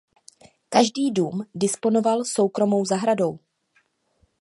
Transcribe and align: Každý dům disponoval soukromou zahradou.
Každý 0.69 1.11
dům 1.11 1.41
disponoval 1.55 2.23
soukromou 2.25 2.85
zahradou. 2.85 3.39